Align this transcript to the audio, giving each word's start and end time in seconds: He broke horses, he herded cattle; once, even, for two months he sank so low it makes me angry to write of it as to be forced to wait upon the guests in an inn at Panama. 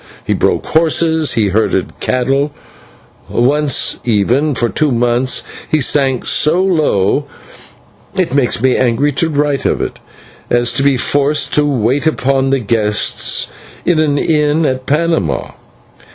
He 0.25 0.33
broke 0.33 0.65
horses, 0.65 1.33
he 1.33 1.49
herded 1.49 1.99
cattle; 1.99 2.51
once, 3.29 3.99
even, 4.03 4.55
for 4.55 4.67
two 4.67 4.91
months 4.91 5.43
he 5.69 5.79
sank 5.79 6.25
so 6.25 6.59
low 6.63 7.25
it 8.15 8.33
makes 8.33 8.59
me 8.63 8.75
angry 8.75 9.11
to 9.11 9.29
write 9.29 9.63
of 9.63 9.79
it 9.79 9.99
as 10.49 10.71
to 10.73 10.81
be 10.81 10.97
forced 10.97 11.53
to 11.53 11.67
wait 11.67 12.07
upon 12.07 12.49
the 12.49 12.57
guests 12.57 13.51
in 13.85 13.99
an 13.99 14.17
inn 14.17 14.65
at 14.65 14.87
Panama. 14.87 15.51